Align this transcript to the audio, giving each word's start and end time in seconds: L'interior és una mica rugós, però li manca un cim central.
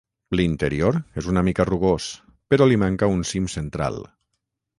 L'interior 0.37 0.95
és 1.21 1.27
una 1.33 1.43
mica 1.49 1.67
rugós, 1.69 2.07
però 2.55 2.69
li 2.71 2.81
manca 2.85 3.11
un 3.19 3.23
cim 3.35 3.53
central. 3.59 4.03